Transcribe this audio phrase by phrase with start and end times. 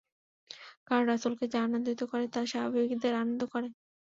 [0.87, 3.67] কারণ রাসূলকে যা আনন্দিত করে তা সাহাবীদের আনন্দিত করে।